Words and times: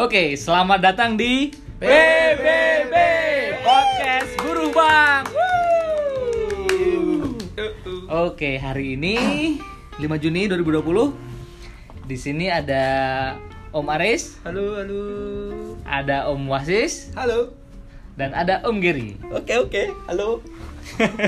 Oke, 0.00 0.32
selamat 0.34 0.80
datang 0.80 1.12
di 1.14 1.52
PBB 1.76 2.94
Podcast 3.60 4.30
Guru 4.40 4.72
Bang. 4.72 5.24
Oke, 8.08 8.56
hari 8.56 8.96
ini 8.96 9.16
5 9.96 10.16
Juni 10.16 10.48
2020. 10.48 11.12
Di 12.08 12.16
sini 12.16 12.48
ada 12.48 12.84
Om 13.70 13.86
Aris, 13.92 14.40
Halo, 14.42 14.80
halo. 14.80 15.02
ada 15.86 16.26
Om 16.26 16.48
Wasis, 16.48 17.12
Halo. 17.14 17.54
dan 18.16 18.32
ada 18.32 18.64
Om 18.66 18.80
Giri. 18.80 19.14
Oke, 19.30 19.54
oke. 19.58 19.82
Halo. 20.08 20.40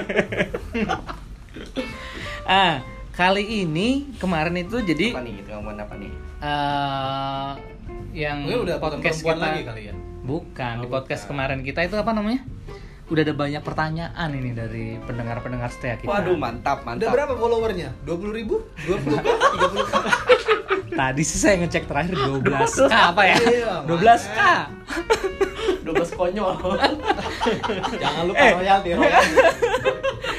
Ah, 2.43 2.83
kali 3.15 3.63
ini 3.63 4.11
kemarin 4.19 4.59
itu 4.59 4.83
jadi 4.83 5.15
Apa 5.15 5.23
nih? 5.23 5.35
Kita 5.39 5.51
ngomongin 5.55 5.79
apa 5.79 5.95
nih? 5.95 6.13
eh 6.43 7.51
yang 8.13 8.45
Gue 8.45 8.61
udah 8.63 8.77
podcast 8.77 9.19
kita 9.19 9.35
lagi 9.35 9.65
kali 9.65 9.83
ya? 9.89 9.95
bukan 10.21 10.75
Oh, 10.79 10.83
di 10.83 10.89
podcast 10.89 11.23
bukan. 11.23 11.31
kemarin 11.35 11.59
kita 11.61 11.81
itu 11.83 11.97
apa 11.97 12.13
namanya 12.13 12.41
udah 13.05 13.23
ada 13.23 13.35
banyak 13.35 13.61
pertanyaan 13.61 14.29
ini 14.31 14.51
dari 14.53 14.85
pendengar-pendengar 15.01 15.69
setia 15.69 15.97
kita 15.97 16.07
Waduh, 16.07 16.33
mantap, 16.35 16.81
Udah 16.81 16.87
mantap. 16.87 17.11
berapa 17.11 17.35
followernya? 17.35 17.91
20 18.05 18.31
ribu? 18.33 18.63
20 18.79 19.03
k? 19.17 19.27
30 19.27 19.83
k? 19.83 19.95
tadi 20.93 21.23
sih 21.23 21.39
saya 21.39 21.57
ngecek 21.59 21.85
terakhir 21.85 22.15
12 22.15 22.45
k 22.85 22.93
apa 22.93 23.23
ya 23.27 23.37
Iya, 23.43 23.75
12 23.85 23.97
k 24.29 24.41
12 25.83 25.93
konyol. 26.21 26.53
Jangan 28.03 28.23
lupa 28.25 28.39
Eh. 28.41 28.53
royalti, 28.55 28.89
royalti. 28.93 29.35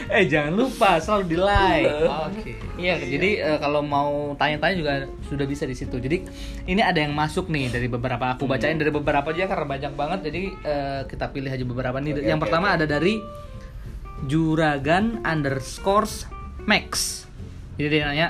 Eh 0.09 0.25
jangan 0.27 0.53
lupa 0.55 0.99
selalu 0.99 1.23
di 1.30 1.38
like 1.38 1.95
Oke. 2.03 2.52
Iya, 2.80 2.99
jadi 2.99 3.30
eh, 3.53 3.57
kalau 3.62 3.85
mau 3.85 4.34
tanya-tanya 4.35 4.76
juga 4.76 4.93
sudah 5.29 5.46
bisa 5.46 5.63
di 5.70 5.76
situ. 5.77 5.99
Jadi 6.01 6.26
ini 6.65 6.82
ada 6.82 6.99
yang 6.99 7.13
masuk 7.13 7.48
nih 7.48 7.70
dari 7.70 7.87
beberapa 7.87 8.34
aku 8.34 8.49
bacain 8.49 8.76
dari 8.76 8.90
beberapa 8.90 9.29
aja 9.29 9.46
karena 9.46 9.65
banyak 9.68 9.93
banget. 9.93 10.20
Jadi 10.31 10.41
eh, 10.65 11.01
kita 11.05 11.29
pilih 11.29 11.51
aja 11.54 11.63
beberapa 11.63 11.98
nih. 12.01 12.18
Oke, 12.18 12.26
yang 12.26 12.40
oke, 12.41 12.46
pertama 12.49 12.74
oke. 12.74 12.76
ada 12.81 12.85
dari 12.90 13.21
Juragan 14.26 15.21
underscores 15.27 16.26
Max. 16.63 17.24
Jadi 17.76 17.87
dia 17.91 18.04
nanya, 18.07 18.29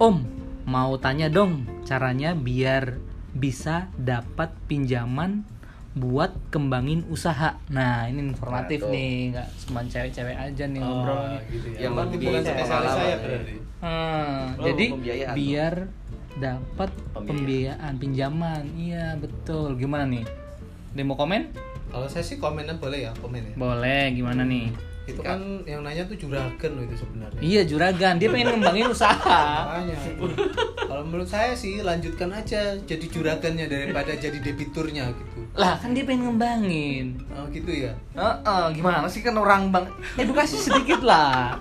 Om 0.00 0.40
mau 0.70 0.94
tanya 1.02 1.26
dong 1.26 1.66
caranya 1.82 2.34
biar 2.36 2.98
bisa 3.34 3.90
dapat 3.94 4.50
pinjaman 4.66 5.46
buat 5.92 6.30
kembangin 6.48 7.02
usaha. 7.06 7.58
Nah 7.66 8.06
ini 8.06 8.30
informatif 8.30 8.78
Nah, 8.80 8.90
nih, 8.90 9.14
nggak 9.32 9.48
cuma 9.60 9.80
cewek-cewek 9.84 10.36
aja 10.36 10.64
nih 10.64 10.78
Oh, 10.78 10.86
ngobrolnya. 10.86 11.40
gitu 11.46 11.66
ya. 11.68 11.78
Yang 11.82 11.92
lebih 11.96 12.16
bukan 12.22 12.42
spesialis 12.44 12.92
saya 12.92 13.16
berarti. 13.18 13.54
Hmm, 13.80 14.42
Oh, 14.54 14.64
jadi 14.64 14.84
pembiayaan. 14.88 15.34
biar 15.34 15.74
dapat 16.32 16.90
Pembiayaan. 17.10 17.26
pembiayaan 17.26 17.92
pinjaman. 17.96 18.62
Iya, 18.76 19.06
betul. 19.16 19.68
Gimana 19.74 20.04
nih? 20.06 20.24
Dia 20.90 21.02
mau 21.02 21.14
komen? 21.14 21.42
Kalau 21.90 22.06
saya 22.06 22.22
sih 22.22 22.38
komennya 22.38 22.76
boleh 22.76 22.98
ya, 23.02 23.12
komen 23.18 23.42
ya. 23.42 23.54
Boleh, 23.56 24.04
gimana 24.12 24.42
nih? 24.42 24.70
Itu 25.02 25.18
kan 25.20 25.42
yang 25.64 25.82
nanya 25.82 26.06
tuh 26.06 26.14
juragan 26.14 26.70
loh 26.70 26.84
itu 26.84 26.94
sebenarnya. 26.94 27.40
Iya, 27.42 27.62
juragan. 27.66 28.14
Dia 28.14 28.30
pengen 28.30 28.46
ngembangin 28.54 28.86
usaha. 28.94 29.42
Makanya. 29.66 29.96
Kalau 30.80 31.02
menurut 31.02 31.26
saya 31.26 31.50
sih 31.52 31.80
lanjutkan 31.80 32.30
aja 32.30 32.78
jadi 32.78 33.06
juragannya 33.06 33.66
daripada 33.66 34.14
jadi 34.14 34.38
debiturnya 34.38 35.10
gitu. 35.10 35.29
Lah, 35.58 35.74
kan 35.82 35.90
dia 35.90 36.06
pengen 36.06 36.30
ngembangin. 36.30 37.18
Oh 37.34 37.44
gitu 37.50 37.70
ya. 37.70 37.92
Heeh, 38.14 38.64
gimana 38.78 39.06
sih 39.10 39.18
kan 39.20 39.34
orang 39.34 39.74
bang 39.74 39.86
edukasi 40.14 40.54
sedikit 40.54 41.02
lah. 41.02 41.58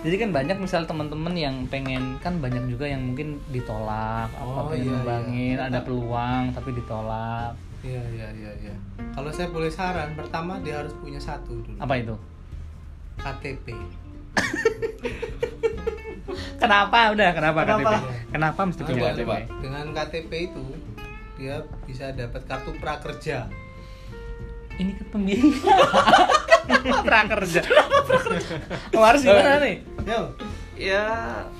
Jadi 0.00 0.16
kan 0.16 0.30
banyak 0.32 0.56
misal 0.56 0.88
teman-teman 0.88 1.36
yang 1.36 1.68
pengen 1.68 2.16
kan 2.24 2.40
banyak 2.40 2.64
juga 2.72 2.88
yang 2.88 3.04
mungkin 3.12 3.36
ditolak 3.52 4.32
apa 4.32 4.48
Oh, 4.48 4.72
pengen 4.72 4.88
iya, 4.88 4.92
ngembangin 4.96 5.56
iya. 5.60 5.68
ada 5.68 5.78
peluang 5.84 6.42
tapi 6.56 6.72
ditolak. 6.72 7.52
Iya 7.84 8.00
iya 8.08 8.28
iya 8.32 8.52
iya. 8.64 8.74
Kalau 9.12 9.28
saya 9.28 9.52
boleh 9.52 9.68
saran, 9.68 10.16
pertama 10.16 10.56
dia 10.64 10.80
harus 10.80 10.96
punya 10.96 11.20
satu 11.20 11.52
dulu. 11.60 11.76
Apa 11.76 12.00
itu? 12.00 12.16
KTP. 13.20 13.66
Kenapa 16.60 17.10
udah 17.12 17.28
kenapa, 17.32 17.60
Kenapa? 17.64 17.90
KTP? 17.90 18.04
Kenapa 18.32 18.60
mesti 18.68 18.80
punya 18.84 19.00
Coba, 19.00 19.08
KTP? 19.16 19.30
Dengan 19.64 19.84
KTP 19.96 20.32
itu 20.52 20.64
dia 21.40 21.64
bisa 21.88 22.12
dapat 22.12 22.44
kartu 22.44 22.76
prakerja. 22.76 23.48
Ini 24.76 24.92
pembiayaan 25.08 25.56
prakerja. 27.08 27.62
Oh, 28.92 29.02
harus 29.02 29.24
gimana 29.24 29.58
nih? 29.64 29.80
Yo, 30.04 30.36
Ya 30.80 31.04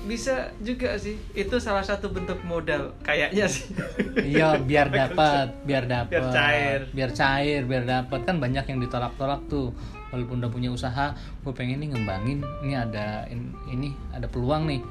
bisa 0.09 0.49
juga 0.65 0.97
sih. 0.97 1.13
Itu 1.37 1.61
salah 1.61 1.85
satu 1.85 2.09
bentuk 2.09 2.41
modal 2.41 2.97
kayaknya 3.05 3.45
sih. 3.45 3.69
Iya, 4.17 4.57
biar 4.57 4.89
dapat, 5.05 5.61
biar 5.61 5.85
dapat. 5.85 6.09
Biar 6.09 6.25
cair. 6.33 6.79
Biar 6.89 7.11
cair, 7.13 7.61
biar 7.69 7.83
dapat. 7.85 8.19
Kan 8.25 8.41
banyak 8.41 8.65
yang 8.65 8.81
ditolak-tolak 8.81 9.45
tuh. 9.45 9.69
Walaupun 10.09 10.41
udah 10.41 10.49
punya 10.51 10.73
usaha, 10.73 11.13
gue 11.45 11.53
pengen 11.53 11.85
nih 11.85 11.93
ngembangin. 11.93 12.41
Ini 12.65 12.73
ada 12.81 13.29
in- 13.29 13.53
ini 13.69 13.93
ada 14.09 14.25
peluang 14.25 14.65
nih. 14.65 14.81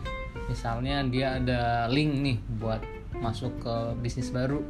Misalnya 0.46 1.02
dia 1.10 1.34
ada 1.42 1.90
link 1.90 2.10
nih 2.22 2.38
buat 2.62 2.78
masuk 3.18 3.50
ke 3.58 3.74
bisnis 3.98 4.30
baru. 4.30 4.62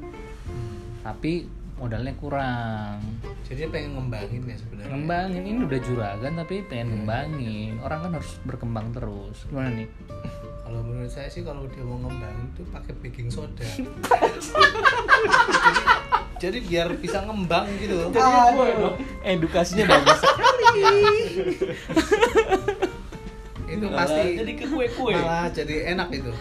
Tapi 1.05 1.61
modalnya 1.81 2.12
kurang. 2.21 3.01
jadi 3.49 3.73
pengen 3.73 3.97
ngembangin 3.97 4.45
ya 4.45 4.56
sebenarnya. 4.61 4.93
Ngembangin 4.93 5.43
ini 5.49 5.61
udah 5.65 5.81
juragan 5.81 6.33
tapi 6.37 6.55
pengen 6.69 6.89
ngembangin. 6.93 7.81
Orang 7.81 8.05
kan 8.05 8.12
harus 8.21 8.37
berkembang 8.45 8.93
terus. 8.93 9.49
Gimana 9.49 9.73
nih? 9.73 9.89
Kalau 10.61 10.81
menurut 10.84 11.11
saya 11.11 11.27
sih 11.33 11.43
kalau 11.43 11.65
dia 11.73 11.83
mau 11.83 11.99
ngembangin 12.05 12.47
tuh 12.55 12.69
pakai 12.69 12.93
baking 13.00 13.33
soda. 13.33 13.65
jadi, 16.37 16.37
jadi 16.37 16.59
biar 16.69 16.89
bisa 17.00 17.25
ngembang 17.25 17.65
gitu. 17.81 18.12
Edukasinya 19.25 19.89
bagus 19.89 20.21
itu 23.71 23.87
pasti 23.95 24.23
jadi 24.37 24.53
ke 24.59 24.65
kue-kue. 24.67 25.15
malah 25.15 25.47
jadi 25.49 25.95
enak 25.97 26.09
itu. 26.11 26.31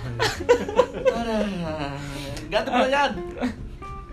Ganti 2.50 2.70
pertanyaan. 2.70 3.12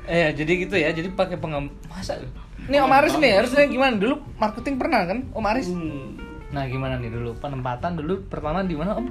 Eh, 0.07 0.31
jadi 0.37 0.53
gitu 0.63 0.77
ya. 0.79 0.89
Jadi 0.95 1.09
pakai 1.11 1.35
pengem 1.41 1.67
masa 1.91 2.21
Nih 2.67 2.83
Om 2.83 2.93
Aris 2.93 3.15
nih 3.23 3.33
harusnya 3.39 3.67
gimana 3.71 3.95
dulu 3.95 4.19
marketing 4.43 4.75
pernah 4.79 5.07
kan 5.07 5.19
Om 5.31 5.47
Aris? 5.55 5.67
Hmm. 5.71 6.19
Nah, 6.51 6.67
gimana 6.67 6.99
nih 6.99 7.11
dulu 7.11 7.35
penempatan 7.39 7.95
dulu 7.99 8.27
pertama 8.27 8.67
di 8.67 8.75
mana 8.75 8.99
Om? 8.99 9.07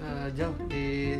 Eh, 0.00 0.26
jauh 0.38 0.54
di 0.70 1.18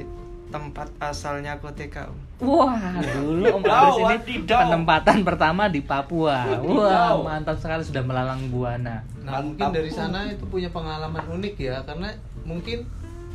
tempat 0.50 0.90
asalnya 1.02 1.58
Koteka. 1.58 2.10
Om. 2.10 2.18
Wah, 2.46 3.02
dulu 3.18 3.46
Om 3.58 3.64
Aris 3.66 3.96
ini 3.98 4.16
penempatan 4.46 5.26
pertama 5.26 5.66
di 5.66 5.82
Papua. 5.82 6.46
Wah, 6.62 7.18
mantap 7.18 7.58
sekali 7.58 7.82
sudah 7.82 8.02
melalang 8.06 8.46
buana. 8.46 9.02
Nah 9.26 9.42
mungkin 9.42 9.74
dari 9.74 9.90
sana 9.90 10.30
itu 10.30 10.46
punya 10.46 10.70
pengalaman 10.70 11.22
unik 11.34 11.54
ya 11.58 11.82
karena 11.82 12.14
mungkin 12.46 12.86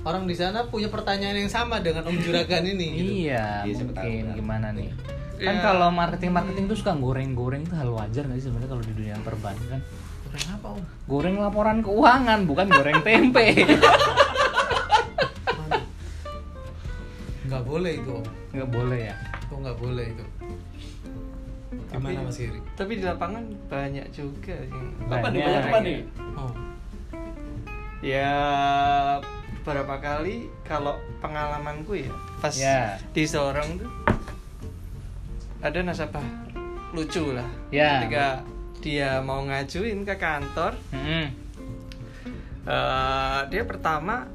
orang 0.05 0.23
di 0.23 0.33
sana 0.33 0.63
punya 0.63 0.87
pertanyaan 0.87 1.35
yang 1.35 1.49
sama 1.49 1.81
dengan 1.81 2.05
Om 2.05 2.15
Juragan 2.15 2.61
ini. 2.71 2.87
Gitu. 2.91 3.11
Iya, 3.25 3.65
Iya, 3.65 3.73
tahu, 3.73 3.85
mungkin 3.89 4.21
kan. 4.23 4.35
gimana 4.37 4.67
nih? 4.71 4.89
Kan 5.35 5.51
Iya. 5.51 5.61
kalau 5.61 5.89
marketing-marketing 5.91 6.65
tuh 6.65 6.77
suka 6.77 6.93
goreng-goreng 6.95 7.61
itu 7.61 7.73
hal 7.73 7.89
wajar 7.89 8.23
nggak 8.23 8.37
sih 8.37 8.47
sebenarnya 8.47 8.69
kalau 8.69 8.81
di 8.81 8.93
dunia 8.93 9.15
perbankan? 9.19 9.79
Kurang 10.25 10.47
apa 10.51 10.67
Om? 10.71 10.83
Goreng 11.05 11.35
laporan 11.37 11.77
keuangan 11.81 12.39
bukan 12.43 12.67
goreng 12.69 12.99
tempe. 13.01 13.45
Nggak 17.45 17.61
boleh 17.63 17.91
itu 17.95 18.09
Om. 18.11 18.25
Nggak 18.51 18.69
boleh 18.71 18.99
ya. 19.05 19.15
Oh 19.47 19.57
nggak 19.59 19.77
boleh 19.77 20.05
itu. 20.07 20.25
Gimana 21.85 22.19
Mas 22.21 22.35
Giri? 22.35 22.59
Tapi 22.73 22.91
di 22.95 23.03
lapangan 23.03 23.43
banyak 23.67 24.05
juga 24.09 24.55
sih. 24.57 24.83
Apa 25.05 25.27
nih? 25.27 25.39
Banyak. 25.39 25.45
Banyak 25.45 25.63
apa 25.63 25.79
nih? 25.79 25.97
Oh, 26.35 26.51
Ya 28.03 28.33
beberapa 29.65 29.97
kali 29.97 30.45
kalau 30.61 30.93
pengalamanku 31.17 31.97
ya 31.97 32.13
pas 32.37 32.53
Ya. 32.53 33.01
di 33.11 33.25
Sorong 33.25 33.81
tuh 33.81 33.89
ada 35.57 35.81
nasabah 35.81 36.21
lucu 36.93 37.33
lah. 37.33 37.49
Ya. 37.73 38.05
Ketika 38.05 38.27
dia 38.79 39.17
mau 39.19 39.41
ngajuin 39.41 40.05
ke 40.05 40.13
kantor, 40.15 40.77
Mm-mm. 40.93 41.25
eh, 42.63 43.39
dia 43.49 43.63
pertama 43.65 44.29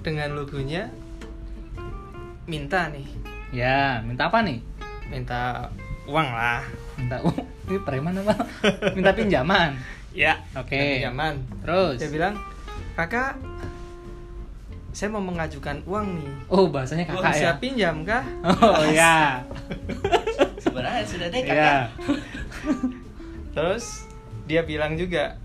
dengan 0.00 0.32
logonya 0.32 0.86
minta 2.46 2.86
nih, 2.88 3.06
Ya, 3.50 3.98
minta 4.00 4.30
apa 4.30 4.46
nih? 4.46 4.62
minta 5.10 5.66
uang 6.06 6.30
lah. 6.30 6.62
Minta 6.94 7.18
uh, 7.18 7.34
ini 7.66 7.78
preman 7.82 8.14
apa? 8.16 8.34
Minta 8.94 9.10
pinjaman. 9.10 9.74
Ya, 10.10 10.42
Oke. 10.54 10.74
pinjaman. 11.02 11.38
Terus. 11.62 11.98
Dia 11.98 12.10
bilang, 12.10 12.34
kakak, 12.94 13.38
saya 14.90 15.08
mau 15.14 15.22
mengajukan 15.22 15.82
uang 15.86 16.06
nih. 16.18 16.30
Oh, 16.50 16.66
bahasanya 16.66 17.06
kakak 17.06 17.30
Bisa 17.30 17.46
ya. 17.46 17.52
pinjam 17.62 17.96
kah? 18.02 18.24
Oh 18.42 18.84
ya. 18.86 19.38
Sebenarnya 20.64 21.04
sudah 21.06 21.26
ada 21.30 21.38
kakak. 21.38 21.54
Ya. 21.54 21.78
Terus 23.54 23.84
dia 24.50 24.66
bilang 24.66 24.98
juga, 24.98 25.38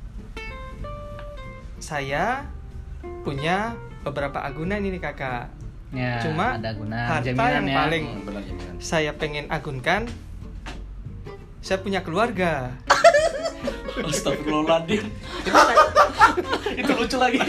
saya 1.78 2.50
punya 3.22 3.78
beberapa 4.02 4.42
agunan 4.42 4.82
ini 4.82 4.98
kakak. 4.98 5.54
Ya, 5.94 6.20
Cuma 6.20 6.58
ada 6.58 6.74
guna 6.76 6.98
harta 7.08 7.32
jaminan 7.32 7.54
yang 7.64 7.68
ya. 7.70 7.78
paling 7.78 8.06
Hmm, 8.26 8.82
saya 8.84 9.12
pengen 9.16 9.48
agunkan 9.48 10.10
saya 11.62 11.80
punya 11.80 12.02
keluarga. 12.04 12.74
Astagfirullahaladzim. 14.10 15.08
itu 16.82 16.92
lucu 16.92 17.18
lagi. 17.18 17.40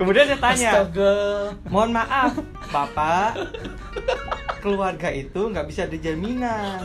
Kemudian 0.00 0.24
saya 0.32 0.40
tanya, 0.40 0.70
Astaga. 0.80 1.16
mohon 1.68 1.92
maaf, 1.92 2.32
Bapak, 2.72 3.36
keluarga 4.64 5.12
itu 5.12 5.40
nggak 5.52 5.68
bisa 5.68 5.84
dijaminan. 5.92 6.80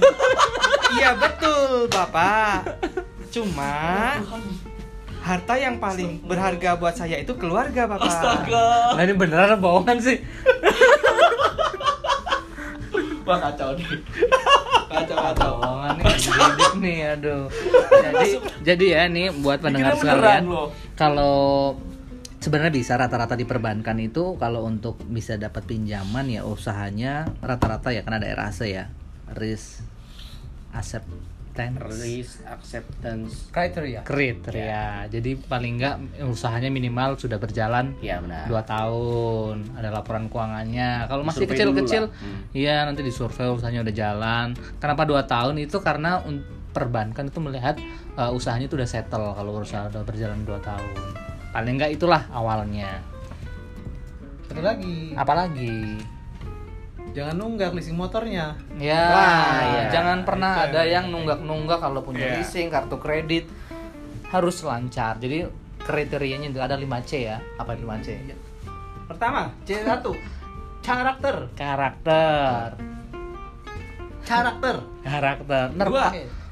iya 1.00 1.16
betul, 1.16 1.88
Bapak. 1.88 2.76
Cuma 3.32 4.20
harta 5.24 5.54
yang 5.56 5.80
paling 5.80 6.22
berharga 6.28 6.76
buat 6.76 6.92
saya 6.92 7.16
itu 7.24 7.32
keluarga, 7.40 7.88
Bapak. 7.88 8.04
Astaga. 8.04 9.00
Nah 9.00 9.04
ini 9.08 9.14
beneran 9.16 9.64
bohongan 9.64 9.98
sih? 10.04 10.20
Wah 13.26 13.40
kacau 13.42 13.74
nih. 13.80 13.88
Kacau 14.92 15.18
kacau. 15.18 15.54
Bohongan 15.64 15.92
nih, 15.98 16.20
nih, 16.84 16.98
aduh. 17.16 17.48
Jadi, 17.90 18.30
jadi 18.62 18.86
ya 18.86 19.02
nih 19.08 19.28
buat 19.40 19.64
pendengar 19.64 19.96
sekalian, 19.98 20.52
kalau 20.94 21.74
sebenarnya 22.46 22.74
bisa 22.78 22.94
rata-rata 22.94 23.34
di 23.34 23.42
perbankan 23.50 23.98
itu 23.98 24.38
kalau 24.38 24.70
untuk 24.70 25.02
bisa 25.10 25.34
dapat 25.34 25.66
pinjaman 25.66 26.30
ya 26.30 26.46
usahanya 26.46 27.26
rata-rata 27.42 27.90
ya 27.90 28.06
kan 28.06 28.22
ada 28.22 28.30
RAC 28.38 28.70
ya, 28.70 28.86
risk 29.34 29.82
acceptance 30.70 31.34
Risk 31.56 32.44
acceptance. 32.44 33.48
Kriteria. 33.48 34.04
kriteria. 34.04 35.08
Jadi 35.08 35.40
paling 35.40 35.80
enggak 35.80 35.96
usahanya 36.28 36.68
minimal 36.68 37.16
sudah 37.16 37.40
berjalan 37.40 37.96
Iya 38.04 38.20
benar. 38.20 38.44
dua 38.52 38.60
tahun 38.68 39.64
ada 39.80 39.88
laporan 39.88 40.28
keuangannya 40.28 41.08
kalau 41.08 41.24
masih 41.24 41.48
kecil-kecil. 41.48 42.12
Hmm. 42.12 42.44
iya 42.52 42.84
nanti 42.84 43.08
disurvei 43.08 43.48
usahanya 43.48 43.88
udah 43.88 43.96
jalan 43.96 44.48
kenapa 44.84 45.08
dua 45.08 45.24
tahun 45.24 45.56
itu 45.64 45.80
karena 45.80 46.20
perbankan 46.76 47.32
itu 47.32 47.40
melihat 47.40 47.80
uh, 48.20 48.36
usahanya 48.36 48.68
itu 48.68 48.76
udah 48.76 48.90
settle 48.92 49.32
kalau 49.32 49.64
usaha 49.64 49.88
udah 49.88 50.04
berjalan 50.04 50.44
dua 50.44 50.60
tahun 50.60 51.25
paling 51.56 51.74
enggak 51.74 51.92
itulah 51.94 52.28
awalnya 52.30 53.00
Satu 54.46 54.60
lagi. 54.60 55.16
apalagi 55.16 56.04
Jangan 57.16 57.32
nunggak 57.34 57.72
leasing 57.72 57.96
motornya. 57.96 58.60
ya 58.76 59.04
Wah, 59.08 59.56
iya. 59.64 59.84
jangan 59.88 60.28
pernah 60.28 60.52
Itu 60.60 60.64
ada 60.68 60.82
yang- 60.84 61.08
nunggak-nunggak 61.08 61.80
kalau 61.80 62.04
punya 62.04 62.28
Iya. 62.28 62.36
leasing 62.38 62.68
kartu 62.68 63.00
kredit 63.00 63.48
harus 64.28 64.60
lancar 64.60 65.16
jadi 65.16 65.48
kriterianya 65.80 66.52
itu 66.52 66.60
ada 66.60 66.76
5C 66.76 67.24
ya 67.24 67.40
apa 67.56 67.72
5C 67.72 68.20
Pertama, 69.08 69.48
C1. 69.64 70.04
Karakter. 70.84 71.36
karakter 71.56 72.76
Karakter. 74.26 74.76
karakter 75.02 75.66
ntar 75.72 75.88
Dua. 75.88 76.06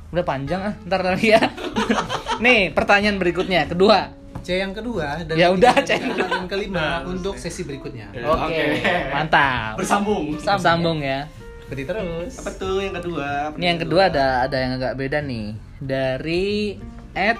udah 0.09 0.23
panjang 0.23 0.61
ah 0.63 0.73
ntar 0.79 1.01
lagi 1.03 1.27
ya 1.27 1.41
nih 2.43 2.71
pertanyaan 2.71 3.17
berikutnya 3.17 3.65
kedua 3.65 4.13
C 4.43 4.59
yang 4.59 4.71
kedua 4.71 5.23
dan 5.23 5.33
Ya 5.33 5.47
udah, 5.49 5.73
C. 5.79 5.95
dan 5.97 6.45
kelima 6.45 7.01
untuk 7.03 7.35
sesi 7.35 7.63
berikutnya. 7.63 8.11
oke 8.13 8.63
mantap 9.09 9.75
Bersambung. 9.75 10.37
sambung 10.37 10.99
ya 10.99 11.25
Ikuti 11.63 11.83
terus. 11.83 12.37
Apa 12.37 12.51
tuh 12.53 12.77
yang 12.77 12.93
kedua? 12.93 13.55
ini 13.55 13.65
yang 13.65 13.79
kedua 13.79 14.01
ada 14.05 14.27
ada 14.43 14.57
yang 14.57 14.71
agak 14.75 14.93
beda 14.93 15.19
nih 15.19 15.55
dari 15.79 16.75
Ed 17.13 17.39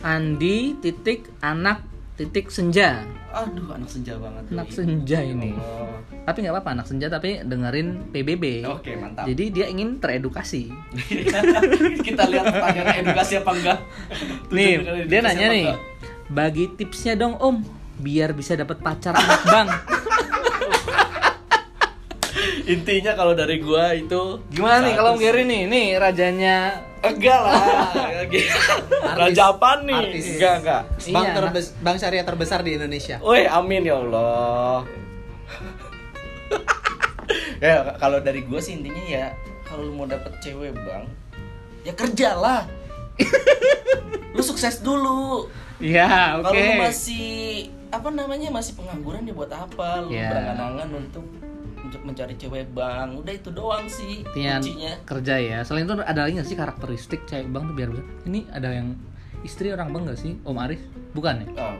Andi 0.00 0.58
titik 0.76 1.30
anak 1.38 1.84
titik 2.14 2.48
senja 2.48 3.04
Aduh, 3.30 3.64
anak 3.70 3.88
senja 3.88 4.12
banget. 4.16 4.44
anak 4.50 4.68
senja 4.68 5.18
ini 5.20 5.52
Oh. 5.54 5.88
tapi 6.22 6.44
nggak 6.44 6.52
apa-apa 6.52 6.70
anak 6.74 6.86
senja 6.86 7.08
tapi 7.08 7.40
dengerin 7.40 8.08
PBB 8.08 8.60
Oke, 8.66 8.92
mantap. 8.94 9.24
jadi 9.24 9.44
dia 9.48 9.66
ingin 9.66 9.96
teredukasi 9.96 10.68
Kita 12.06 12.22
lihat 12.26 12.44
pertanyaan 12.46 12.94
edukasi 13.00 13.32
apa 13.36 13.50
enggak. 13.52 13.78
nih 14.50 14.72
dia 15.06 15.20
nanya 15.20 15.46
apa 15.46 15.54
nih? 15.54 15.66
Bagi 16.32 16.72
tipsnya 16.72 17.12
dong 17.14 17.36
om 17.36 17.60
biar 17.98 18.32
bisa 18.32 18.56
dapat 18.56 18.80
pacar 18.80 19.12
anak 19.12 19.42
bang 19.44 19.68
Intinya 22.62 23.12
kalau 23.12 23.34
dari 23.34 23.58
gua 23.58 23.92
itu 23.92 24.40
gimana 24.48 24.86
nih 24.86 24.94
kalau. 24.94 25.12
Gary 25.18 25.44
nih 25.44 25.66
nih 25.66 25.86
rajanya 25.98 26.80
Enggak 27.02 27.40
lah. 27.42 27.90
Raja 29.18 29.42
apa 29.50 29.82
nih? 29.82 29.98
Artis. 29.98 30.24
Enggak, 30.32 30.54
enggak. 30.62 30.82
Bank, 31.10 31.24
Iya, 31.26 31.30
terbes- 31.34 31.74
bank 31.76 31.96
syariah 31.98 32.22
terbesar 32.22 32.62
di 32.62 32.78
Indonesia. 32.78 33.18
Woi, 33.18 33.42
amin 33.42 33.82
ya 33.82 33.98
Allah. 33.98 34.86
ya 37.60 37.98
kalau 37.98 38.22
dari 38.22 38.46
gue 38.46 38.60
sih 38.62 38.78
intinya 38.78 39.02
ya 39.02 39.26
kalau 39.66 39.82
lu 39.82 39.92
mau 39.92 40.06
dapet 40.06 40.30
cewek 40.38 40.70
bang, 40.78 41.10
ya 41.82 41.92
kerjalah. 41.92 42.70
lu 44.34 44.40
sukses 44.40 44.78
dulu. 44.78 45.50
Iya, 45.82 46.38
oke. 46.38 46.46
Kalau 46.46 46.54
lu 46.54 46.74
masih 46.80 47.26
apa 47.90 48.08
namanya 48.08 48.48
masih 48.48 48.72
pengangguran 48.72 49.26
ya 49.26 49.34
buat 49.34 49.50
apa? 49.50 49.88
Lu 50.00 50.08
Ya. 50.08 50.30
berangan-angan 50.30 50.88
untuk 50.96 51.26
untuk 51.82 52.00
mencari 52.02 52.34
cewek 52.36 52.70
bang. 52.70 53.12
Udah 53.12 53.34
itu 53.34 53.50
doang 53.50 53.84
sih 53.84 54.22
Intinya 54.24 54.56
kuncinya. 54.56 54.92
kerja 55.02 55.34
ya. 55.36 55.58
Selain 55.60 55.82
itu 55.82 55.98
ada 55.98 56.20
lagi 56.22 56.38
nggak 56.38 56.46
sih 56.46 56.54
karakteristik 56.54 57.26
cewek 57.26 57.50
bang 57.50 57.62
tuh 57.64 57.74
biar 57.74 57.88
bisa? 57.90 58.04
Ini 58.24 58.40
ada 58.48 58.70
yang 58.70 58.94
istri 59.42 59.68
orang 59.68 59.90
bang 59.90 60.02
nggak 60.06 60.16
sih, 60.16 60.38
Om 60.40 60.56
Aris? 60.56 60.80
Bukan 61.12 61.34
ya? 61.36 61.46
Oh. 61.58 61.74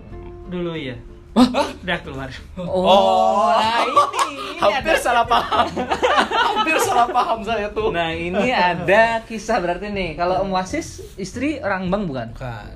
Dulu 0.50 0.74
ya. 0.74 0.98
Udah 1.32 1.98
keluar. 2.04 2.28
Oh, 2.58 3.48
nah 3.48 3.80
ini, 3.80 4.02
ini 4.52 4.60
Hampir 4.60 4.92
ada. 4.92 5.00
salah 5.00 5.24
paham. 5.24 5.64
Hampir 6.52 6.76
salah 6.76 7.08
paham 7.08 7.40
saya 7.40 7.72
tuh. 7.72 7.88
Nah 7.88 8.10
ini 8.10 8.50
ada 8.50 9.22
kisah 9.24 9.56
berarti 9.56 9.88
nih. 9.88 10.12
Kalau 10.12 10.44
Om 10.44 10.52
Wasis 10.52 11.00
istri 11.16 11.56
orang 11.56 11.88
bang 11.88 12.02
bukan? 12.04 12.28
Bukan. 12.34 12.74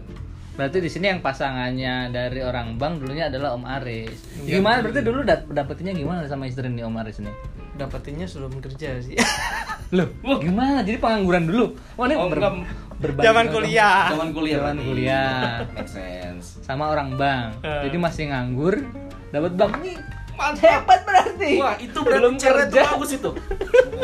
Berarti 0.57 0.81
di 0.81 0.89
sini 0.89 1.07
yang 1.07 1.21
pasangannya 1.21 2.09
dari 2.09 2.41
orang 2.41 2.81
bang 2.81 2.97
dulunya 2.97 3.29
adalah 3.29 3.53
Om 3.53 3.65
Aris. 3.77 4.17
Iya, 4.41 4.57
Gimana 4.57 4.81
berarti 4.81 5.01
dulu 5.05 5.21
dap 5.21 5.45
dapetinnya 5.47 5.93
gimana 5.93 6.25
sama 6.25 6.49
istri 6.49 6.65
nih 6.67 6.83
Om 6.83 6.97
Aris 6.97 7.21
nih? 7.21 7.35
Dapetinnya 7.77 8.25
sebelum 8.25 8.57
kerja 8.59 8.97
sih. 8.99 9.21
Loh, 9.97 10.09
gimana? 10.41 10.81
Jadi 10.81 10.97
pengangguran 10.97 11.45
dulu. 11.45 11.77
Wah, 11.95 12.09
ini 12.09 12.17
Oh, 12.17 12.33
ber- 12.33 12.65
berbanding 12.97 13.29
Zaman 13.29 13.47
kuliah. 13.53 14.09
Zaman 14.09 14.29
kuliah. 14.33 14.59
Zaman 14.59 14.77
kuliah. 14.81 15.41
Make 15.77 15.91
sense. 15.93 16.47
sama 16.65 16.89
orang 16.89 17.21
bang. 17.21 17.53
Eh. 17.61 17.83
Jadi 17.87 17.97
masih 18.01 18.25
nganggur, 18.33 18.81
dapat 19.29 19.53
bang 19.55 19.73
nih. 19.85 19.97
Hebat 20.37 21.01
berarti. 21.03 21.51
Wah, 21.57 21.75
itu 21.77 21.97
berarti 21.97 22.21
belum 22.21 22.35
kerja. 22.37 22.81
bagus 22.87 23.11
itu. 23.13 23.31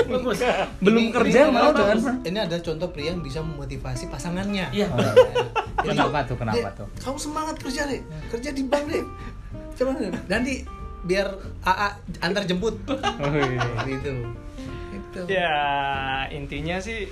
bagus. 0.04 0.38
Belum 0.78 1.02
Ini- 1.02 1.12
kerja 1.12 1.38
ini 1.40 1.50
mau 1.50 1.70
kenapa? 1.70 1.78
dengan 1.78 1.98
Ini 2.22 2.38
ada 2.42 2.56
contoh 2.58 2.88
pria 2.88 3.10
yang 3.10 3.20
bisa 3.20 3.38
memotivasi 3.40 4.04
pasangannya. 4.06 4.66
Iya. 4.70 4.86
Oh, 4.88 4.98
Jadi, 5.82 5.88
Kenapa 5.90 6.18
tuh? 6.22 6.36
Kenapa 6.36 6.58
"Dek, 6.64 6.74
tuh? 6.76 6.88
Kamu 6.96 7.16
semangat 7.16 7.56
kerja 7.56 7.82
deh, 7.84 8.00
kerja 8.28 8.50
di 8.50 8.62
bank 8.62 8.84
deh. 8.88 9.04
Coba 9.74 9.90
nanti 10.26 10.62
biar 11.02 11.26
AA 11.60 11.88
antar 12.20 12.42
jemput. 12.42 12.78
Oh, 12.86 12.96
iya. 13.28 13.58
gitu. 13.90 14.12
Itu. 14.92 15.20
ya 15.26 15.52
intinya 16.26 16.78
sih 16.78 17.04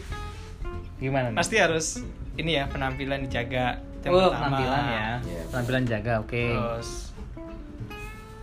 Gimana 0.97 1.29
nih? 1.29 1.37
pasti 1.37 1.57
harus 1.57 2.01
ini 2.35 2.55
ya 2.55 2.65
penampilan 2.67 3.21
dijaga. 3.23 3.77
Yang 4.01 4.13
Oh, 4.15 4.21
pertama. 4.27 4.57
penampilan 4.57 4.85
ya. 4.87 5.09
Iya. 5.21 5.43
Penampilan 5.51 5.83
jaga, 5.85 6.13
oke. 6.19 6.45
Terus 6.47 7.10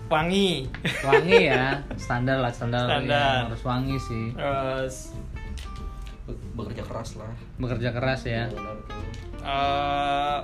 wangi. 0.07 0.65
Wangi 1.01 1.39
ya, 1.45 1.79
standar 1.95 2.37
lah 2.37 2.49
standar, 2.49 2.85
Standar. 2.85 3.05
ya, 3.05 3.45
harus 3.45 3.61
wangi 3.61 3.97
sih. 3.97 4.25
Terus 4.31 4.95
Be- 6.23 6.39
Bekerja 6.53 6.83
keras 6.83 7.09
lah. 7.15 7.31
Bekerja 7.55 7.89
keras 7.91 8.21
ya. 8.23 8.43
Benar 8.47 8.75
tuh. 8.83 9.03
eh 9.39 10.37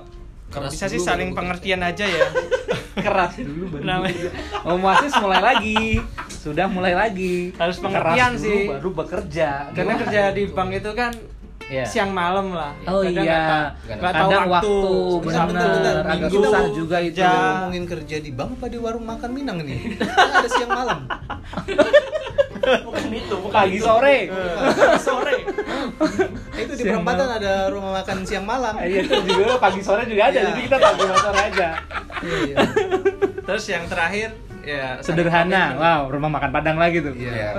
Keras 0.46 0.70
bisa 0.70 0.86
sih 0.86 0.96
dulu 0.96 1.06
saling 1.06 1.30
pengertian 1.32 1.80
aja 1.80 2.04
ya. 2.04 2.26
keras 3.04 3.36
dulu 3.36 3.64
baru 3.70 3.82
Namanya. 3.84 4.30
Om 4.66 4.80
Wasis 4.80 5.14
mulai 5.18 5.42
lagi 5.42 5.98
sudah 6.30 6.66
mulai 6.66 6.94
lagi 6.94 7.50
Harus 7.52 7.76
Keras 7.76 7.84
pengertian 7.84 8.32
dulu, 8.32 8.44
sih. 8.44 8.62
baru 8.70 8.90
bekerja 8.94 9.50
Karena 9.72 9.92
Gimana 9.92 10.00
kerja 10.04 10.22
di 10.30 10.42
bank 10.46 10.70
itu 10.72 10.90
kan 10.94 11.12
Iya. 11.74 11.84
siang 11.84 12.10
malam 12.10 12.46
lah. 12.50 12.70
oh 12.84 13.02
Kadang 13.02 13.24
iya 13.24 13.38
tahu- 13.40 13.70
nggak 13.90 14.12
tahu 14.14 14.30
kadang 14.30 14.46
waktu, 14.48 14.76
Bentar, 15.18 15.44
benar 15.48 15.96
agak 16.04 16.14
Minggu 16.24 16.36
susah 16.38 16.60
mau 16.60 16.68
juga 16.70 16.96
itu 17.00 17.18
kerja. 17.18 17.30
ngomongin 17.52 17.84
kerja 17.84 18.16
di 18.18 18.30
bank 18.30 18.50
apa 18.54 18.66
di 18.66 18.78
warung 18.78 19.02
makan 19.04 19.30
Minang 19.30 19.58
nih? 19.60 19.80
Kan 19.98 20.28
ada 20.32 20.48
siang 20.48 20.70
malam. 20.70 20.98
Bukan 22.64 23.12
itu, 23.12 23.36
bukan 23.36 23.52
pagi 23.52 23.76
itu. 23.76 23.84
sore 23.84 24.18
Pagi 24.24 24.96
sore. 24.98 25.34
Itu 26.56 26.72
di 26.72 26.82
perempatan 26.82 27.28
ada 27.34 27.52
rumah 27.68 27.90
makan 27.94 28.24
siang 28.24 28.44
malam. 28.44 28.72
iya 28.78 29.02
itu 29.02 29.20
juga 29.20 29.58
pagi 29.58 29.80
sore 29.80 30.02
juga 30.04 30.22
ada 30.26 30.38
Iya. 30.38 30.48
jadi 30.48 30.60
kita 30.62 30.76
pagi 30.78 31.02
sore 31.04 31.40
aja 31.42 31.68
Iya, 32.22 32.36
iya. 32.46 32.56
Terus 33.42 33.64
yang 33.66 33.84
terakhir 33.84 34.28
ya 34.64 34.96
sederhana 34.98 35.76
wow 35.76 36.08
rumah 36.08 36.30
makan 36.30 36.50
padang 36.50 36.78
lagi 36.78 36.98
tuh 36.98 37.12
Iya. 37.12 37.52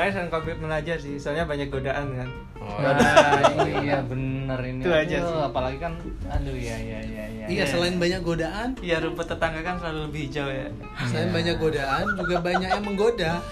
Terakhir 0.00 0.16
selain 0.16 0.32
komitmen 0.32 0.72
aja 0.72 0.94
sih, 0.96 1.20
soalnya 1.20 1.44
banyak 1.44 1.68
godaan 1.68 2.08
kan. 2.16 2.28
Oh, 2.56 2.80
Nah, 2.80 3.52
iya 3.84 4.00
bener 4.00 4.56
ini. 4.64 4.80
Itu 4.80 4.88
aja 4.88 5.16
sih. 5.20 5.36
apalagi 5.44 5.76
kan 5.76 5.92
aduh 6.24 6.56
ya 6.56 6.72
ya 6.72 7.00
ya 7.04 7.24
ya. 7.28 7.44
Iya, 7.52 7.64
selain 7.68 8.00
banyak 8.00 8.24
godaan, 8.24 8.80
Iya 8.80 9.04
rumput 9.04 9.28
tetangga 9.28 9.60
kan 9.60 9.76
selalu 9.76 10.08
lebih 10.08 10.20
hijau 10.32 10.48
ya. 10.48 10.72
selain 11.04 11.28
banyak 11.36 11.56
godaan 11.60 12.04
juga 12.16 12.40
banyak 12.40 12.68
yang 12.72 12.80
menggoda. 12.80 13.32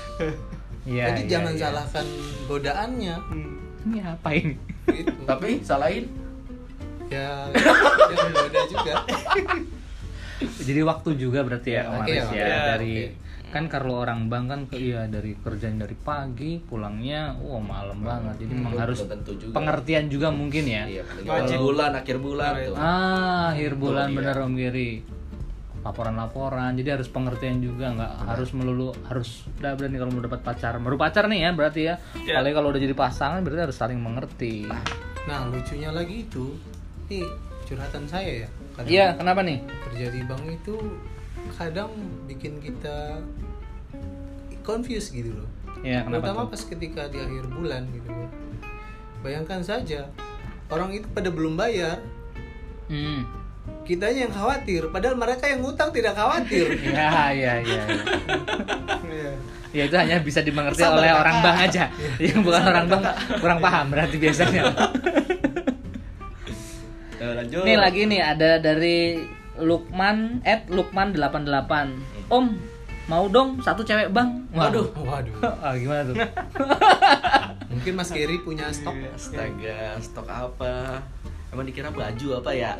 Iya. 0.89 1.05
Jadi 1.13 1.21
iya, 1.21 1.31
jangan 1.37 1.53
iya. 1.53 1.61
salahkan 1.69 2.07
godaannya. 2.49 3.15
Hmm. 3.29 3.53
Ini 3.85 3.99
apa 4.09 4.29
ini? 4.33 4.57
Gitu. 4.89 5.13
Tapi 5.29 5.61
salahin 5.61 6.09
ya 7.13 7.45
yang 8.09 8.25
menggoda 8.25 8.61
juga. 8.73 8.95
Jadi 10.65 10.81
waktu 10.81 11.11
juga 11.21 11.45
berarti 11.45 11.77
ya, 11.77 11.93
Oke, 11.93 12.09
Maris 12.09 12.25
oke, 12.25 12.37
ya 12.41 12.47
oke. 12.49 12.65
dari 12.73 12.95
kan 13.49 13.65
kalau 13.73 14.05
orang 14.05 14.29
bank 14.29 14.47
kan 14.53 14.61
ke 14.69 14.77
iya 14.77 15.09
dari 15.09 15.33
kerjaan 15.33 15.81
dari 15.81 15.97
pagi 15.97 16.61
pulangnya 16.61 17.33
wah 17.41 17.61
malam 17.61 18.05
banget. 18.05 18.45
Jadi 18.45 18.53
memang 18.53 18.73
Belum 18.77 18.85
harus 18.85 18.99
tentu 19.09 19.33
juga. 19.41 19.53
pengertian 19.57 20.05
juga 20.13 20.29
mungkin 20.29 20.65
ya. 20.69 20.85
Iya, 20.85 21.03
awal 21.25 21.49
bulan, 21.57 21.91
akhir 21.97 22.17
bulan 22.21 22.53
tuh. 22.61 22.77
ah 22.77 23.57
akhir 23.57 23.73
bulan 23.81 24.07
iya. 24.13 24.17
bener 24.21 24.37
om 24.45 24.53
Giri. 24.53 24.93
Laporan-laporan 25.81 26.77
jadi 26.77 27.01
harus 27.01 27.09
pengertian 27.09 27.65
juga 27.65 27.95
nggak 27.97 28.13
harus 28.29 28.51
melulu 28.53 28.93
harus 29.09 29.49
udah 29.57 29.73
berani 29.79 29.97
kalau 29.97 30.13
mau 30.13 30.23
dapat 30.23 30.41
pacar. 30.45 30.77
Baru 30.77 31.01
pacar 31.01 31.25
nih 31.33 31.49
ya 31.49 31.51
berarti 31.57 31.81
ya. 31.89 31.95
Ya. 32.29 32.41
apalagi 32.45 32.55
kalau 32.55 32.69
udah 32.69 32.81
jadi 32.85 32.95
pasangan 32.95 33.41
berarti 33.41 33.63
harus 33.73 33.77
saling 33.81 33.97
mengerti. 33.97 34.69
Nah, 35.29 35.45
lucunya 35.53 35.93
lagi 35.93 36.25
itu, 36.25 36.57
ini 37.09 37.21
curhatan 37.69 38.05
saya 38.09 38.45
ya. 38.45 38.49
Iya 38.85 39.07
kenapa 39.17 39.45
nih? 39.45 39.61
kerja 39.89 40.07
di 40.15 40.21
bank 40.25 40.45
itu 40.47 40.77
kadang 41.57 41.91
bikin 42.29 42.61
kita 42.61 43.23
confused 44.67 45.15
gitu 45.17 45.33
loh. 45.33 45.49
Iya 45.81 46.05
kenapa 46.05 46.35
Terutama 46.35 46.41
tuh 46.45 46.51
pas 46.53 46.63
ketika 46.67 47.03
di 47.09 47.19
akhir 47.23 47.45
bulan 47.49 47.83
gitu 47.95 48.11
loh. 48.11 48.31
Bayangkan 49.25 49.61
saja 49.65 50.11
orang 50.69 50.93
itu 50.93 51.07
pada 51.11 51.33
belum 51.33 51.57
bayar, 51.57 51.99
hmm. 52.93 53.25
kitanya 53.89 54.29
yang 54.29 54.35
khawatir, 54.35 54.93
padahal 54.93 55.17
mereka 55.17 55.49
yang 55.49 55.65
ngutang 55.65 55.91
tidak 55.91 56.15
khawatir. 56.15 56.77
ya 56.93 57.33
ya 57.33 57.53
ya, 57.65 57.83
ya. 57.83 57.83
Iya. 59.09 59.33
Ya 59.69 59.83
itu 59.85 59.97
hanya 60.01 60.17
bisa 60.25 60.41
dimengerti 60.41 60.81
Sabar, 60.81 61.05
oleh 61.05 61.13
Kakak. 61.13 61.23
orang 61.25 61.37
bank 61.45 61.59
aja. 61.69 61.85
Yang 62.25 62.41
bukan 62.41 62.63
orang 62.73 62.87
bank 62.89 63.05
kurang 63.37 63.59
paham 63.61 63.87
berarti 63.93 64.17
biasanya. 64.17 64.63
Eh, 67.19 67.35
lanjut. 67.35 67.67
Nih 67.67 67.75
lagi 67.75 68.07
nih 68.07 68.23
ada 68.23 68.63
dari 68.63 69.27
Lukman 69.59 70.41
at 70.43 70.67
Lukman 70.71 71.13
88. 71.13 72.31
Om, 72.31 72.47
mau 73.07 73.25
dong 73.29 73.59
satu 73.61 73.83
cewek 73.83 74.11
bang. 74.11 74.47
Waduh. 74.51 74.89
Waduh. 74.95 75.35
Ah, 75.65 75.75
gimana 75.75 76.03
tuh? 76.07 76.17
Mungkin 77.73 77.93
Mas 77.95 78.11
Gary 78.11 78.41
punya 78.41 78.71
stok. 78.71 78.97
Astaga, 79.13 79.99
stok 80.01 80.29
apa? 80.29 81.03
Emang 81.49 81.65
dikira 81.65 81.89
baju 81.89 82.45
apa 82.45 82.51
ya? 82.53 82.77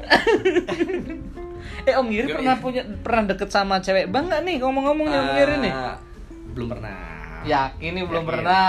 eh 1.89 1.95
Om 1.97 2.07
Giri 2.09 2.29
pernah 2.31 2.57
punya 2.61 2.83
pernah 3.01 3.33
deket 3.33 3.49
sama 3.49 3.81
cewek 3.81 4.09
bang 4.09 4.29
nggak 4.29 4.43
nih 4.45 4.57
ngomong-ngomong 4.61 5.07
nih 5.09 5.19
Om 5.19 5.31
Giri 5.35 5.57
nih? 5.65 5.73
Ah, 5.73 5.97
Belum 6.53 6.69
pernah. 6.71 7.18
Yakin 7.41 7.91
nih 7.93 8.05
belum 8.05 8.19
Yakin. 8.19 8.33
pernah. 8.35 8.69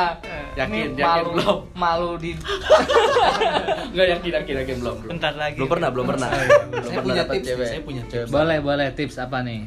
Yakin, 0.51 0.75
Ini 0.75 0.81
yakin 0.91 1.01
malu, 1.01 1.29
belum. 1.31 1.57
Malu 1.73 2.09
di 2.17 2.31
Enggak 3.89 4.07
yakin, 4.11 4.31
yakin, 4.33 4.55
yakin 4.59 4.75
belum. 4.77 4.95
belum. 4.99 5.11
Bentar 5.11 5.33
lagi. 5.33 5.55
Belum 5.55 5.69
pernah, 5.69 5.89
belum 5.89 6.05
pernah. 6.07 6.29
Belum 6.29 6.49
Saya 6.59 6.73
pernah 6.91 7.03
punya 7.03 7.23
tips, 7.25 7.45
cewek. 7.47 7.67
saya 7.67 7.81
punya 7.81 8.03
tips. 8.05 8.29
boleh 8.29 8.57
boleh 8.59 8.87
tips 8.93 9.15
apa 9.17 9.37
nih? 9.41 9.61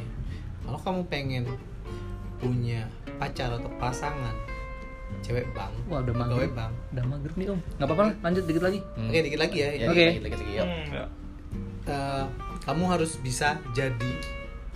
Kalau 0.63 0.79
kamu 0.79 1.01
pengen 1.07 1.43
punya 2.39 2.81
pacar 3.17 3.51
atau 3.51 3.71
pasangan 3.77 4.35
cewek 5.21 5.47
bank, 5.53 5.71
Wah 5.87 6.01
udah 6.01 6.15
mager. 6.15 6.51
bank. 6.51 6.73
Udah 6.91 7.05
mager 7.05 7.33
nih 7.33 7.47
Om. 7.49 7.61
Nggak 7.77 7.87
apa-apa 7.87 8.03
lah, 8.03 8.15
lanjut 8.21 8.45
dikit 8.45 8.63
lagi. 8.63 8.79
Oke, 8.99 9.19
dikit 9.21 9.41
lagi 9.41 9.57
ya. 9.57 9.69
Ya, 9.73 9.87
Oke. 9.89 10.05
dikit, 10.05 10.23
dikit, 10.23 10.39
dikit, 10.41 10.55
yuk. 10.57 10.67
Hmm, 10.67 10.87
ya. 10.91 11.05
Eh, 11.85 12.25
kamu 12.63 12.85
harus 12.89 13.13
bisa 13.19 13.49
jadi 13.73 14.11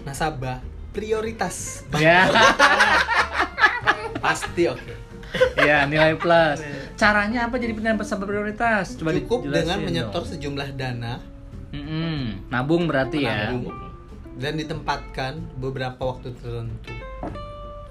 nasabah 0.02 0.58
prioritas. 0.92 1.86
Ya. 1.92 2.26
Pasti 4.18 4.62
oke. 4.66 4.94
ya 5.58 5.84
nilai 5.84 6.14
plus. 6.14 6.62
Caranya 6.94 7.46
apa 7.46 7.56
jadi 7.56 7.70
penilaian 7.70 7.98
sampai 8.00 8.24
prioritas? 8.24 8.94
Coba 8.94 9.12
Cukup 9.12 9.44
dengan 9.44 9.76
dong. 9.76 9.84
menyetor 9.84 10.22
sejumlah 10.24 10.68
dana 10.72 11.18
Mm-mm. 11.68 12.46
Nabung 12.48 12.86
berarti 12.86 13.20
ya. 13.20 13.50
menabung, 13.50 13.74
dan 14.34 14.52
ditempatkan 14.54 15.32
beberapa 15.56 15.98
waktu 16.00 16.32
tertentu. 16.32 16.94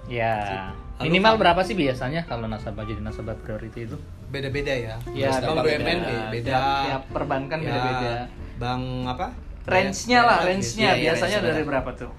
Ya. 0.05 0.71
Lalu 0.95 1.11
Minimal 1.11 1.33
kamu- 1.33 1.41
berapa 1.43 1.61
sih 1.61 1.75
biasanya 1.75 2.21
kalau 2.23 2.45
nasabah 2.45 2.81
jadi 2.81 3.01
nasabah 3.03 3.35
priority 3.35 3.83
itu? 3.83 3.97
Beda-beda 4.25 4.71
ya. 4.71 4.95
Ya, 5.11 5.29
Bank 5.33 5.59
beda-beda. 5.59 5.75
BUMN 5.75 5.99
be- 5.99 6.27
beda. 6.31 6.53
Tiap, 6.55 7.03
perbankan 7.11 7.59
Ya, 7.59 7.67
beda-beda. 7.67 8.11
Bank 8.55 8.83
apa? 9.07 9.27
Range-nya 9.65 10.19
lah, 10.21 10.37
range-nya 10.41 10.61
gitu. 10.87 11.01
Iya, 11.01 11.03
biasanya 11.03 11.29
range-nya. 11.35 11.51
dari 11.51 11.63
berapa 11.63 11.89
tuh? 11.91 12.11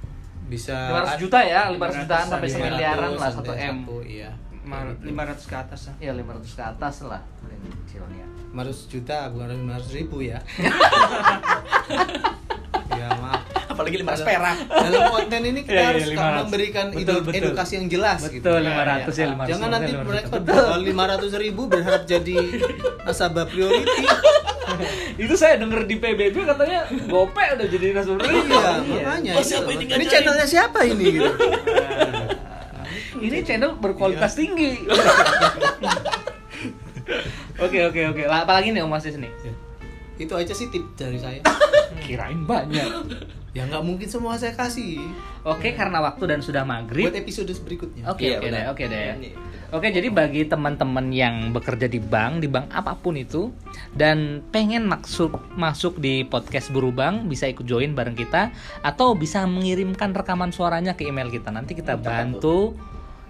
Bisa 0.46 0.76
500 1.12 1.18
juta 1.18 1.38
ya, 1.40 1.60
500 1.68 1.76
jutaan 1.98 2.22
500 2.22 2.30
sampai 2.30 2.30
sampai 2.30 2.48
semiliaran 2.48 3.10
lah 3.12 3.28
500 3.28 3.34
1 3.34 3.34
sampai 3.36 3.56
M. 3.64 3.76
satu, 3.76 3.96
Iya. 4.00 4.30
Ma- 4.62 4.94
500 4.96 5.42
ke 5.44 5.54
atas 5.56 5.80
lah. 5.84 5.94
Ya 6.00 6.12
500 6.12 6.50
ke 6.50 6.62
atas 6.64 6.94
lah 7.02 7.20
paling 7.36 7.60
kecilnya. 7.82 8.26
500 8.48 8.88
juta 8.88 9.16
bukan 9.28 9.46
500 9.64 9.90
ribu 9.92 10.16
ya. 10.20 10.38
ya 12.92 13.08
maaf. 13.16 13.42
Apalagi 13.68 13.96
500 14.00 14.24
perak. 14.24 14.56
Dalam 14.66 15.02
konten 15.12 15.40
ini 15.44 15.60
kita 15.60 15.70
Iya, 15.70 15.82
iya, 15.82 15.88
harus 15.92 16.06
500. 16.08 16.40
memberikan 16.40 16.86
Betul, 16.88 17.02
edu- 17.04 17.24
betul. 17.24 17.38
edukasi 17.44 17.72
yang 17.76 17.86
jelas 17.86 18.20
gitu. 18.24 18.40
Betul 18.40 18.60
500 18.64 19.12
ya 19.12 19.26
500. 19.28 19.50
Jangan 19.50 19.68
nanti 19.68 19.90
500. 19.92 20.08
mereka 20.08 20.34
lima 20.80 21.04
ratus 21.06 21.32
ribu 21.36 21.62
berharap 21.66 22.02
jadi 22.04 22.36
nasabah 23.04 23.44
priority. 23.44 24.02
itu 25.22 25.34
saya 25.34 25.56
denger 25.56 25.86
di 25.86 25.96
PBB 25.96 26.36
katanya 26.42 26.84
gope 27.06 27.38
udah 27.38 27.66
jadi 27.66 27.86
priority. 27.94 28.50
iya, 28.50 28.72
makanya. 28.82 29.32
Oh, 29.38 29.44
siapa 29.44 29.70
ini 29.70 29.84
ini 29.86 30.04
channelnya 30.04 30.46
siapa 30.46 30.78
ini 30.82 31.04
gitu? 31.16 31.30
Ini 33.16 33.40
channel 33.40 33.80
berkualitas 33.80 34.36
Iya. 34.36 34.38
tinggi. 34.44 34.72
Oke 37.56 37.78
oke 37.80 38.00
oke. 38.12 38.22
Apalagi 38.26 38.76
nih 38.76 38.84
Om 38.84 38.92
Asis 38.92 39.16
nih? 39.16 39.32
Itu 40.18 40.36
aja 40.36 40.52
sih 40.52 40.68
tips 40.68 41.00
dari 41.00 41.16
saya. 41.16 41.40
Kirain 42.02 42.44
banyak. 42.44 42.84
Ya 43.56 43.64
nggak 43.64 43.80
mungkin 43.80 44.04
semua 44.04 44.36
saya 44.36 44.52
kasih. 44.52 45.00
Oke, 45.40 45.72
karena 45.72 46.04
waktu 46.04 46.28
dan 46.28 46.44
sudah 46.44 46.68
maghrib. 46.68 47.08
Buat 47.08 47.16
episode 47.16 47.48
berikutnya. 47.56 48.04
Oke 48.12 48.28
Iya, 48.28 48.36
oke 48.36 48.44
deh, 48.44 48.52
benar. 48.52 48.72
oke 48.76 48.84
deh. 48.84 49.32
Oke, 49.74 49.90
jadi 49.90 50.06
bagi 50.14 50.46
teman-teman 50.46 51.10
yang 51.10 51.50
bekerja 51.50 51.90
di 51.90 51.98
bank, 51.98 52.38
di 52.38 52.46
bank 52.46 52.70
apa 52.70 52.94
pun 52.94 53.18
itu 53.18 53.50
dan 53.98 54.38
pengen 54.54 54.86
masuk 54.86 55.34
masuk 55.58 55.98
di 55.98 56.22
podcast 56.22 56.70
Buru 56.70 56.94
Bank, 56.94 57.26
bisa 57.26 57.50
ikut 57.50 57.66
join 57.66 57.90
bareng 57.90 58.14
kita 58.14 58.54
atau 58.86 59.18
bisa 59.18 59.42
mengirimkan 59.42 60.14
rekaman 60.14 60.54
suaranya 60.54 60.94
ke 60.94 61.02
email 61.10 61.26
kita. 61.34 61.50
Nanti 61.50 61.74
kita 61.74 61.98
bantu 61.98 62.78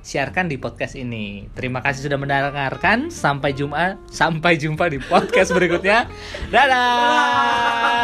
siarkan 0.06 0.46
di 0.46 0.54
podcast 0.60 0.94
ini. 0.94 1.50
Terima 1.56 1.82
kasih 1.82 2.06
sudah 2.06 2.14
mendengarkan. 2.14 3.10
Sampai 3.10 3.50
jumpa, 3.56 3.98
sampai 4.06 4.54
jumpa 4.54 4.86
di 4.86 5.02
podcast 5.02 5.50
berikutnya. 5.50 6.06
Dadah. 6.54 7.96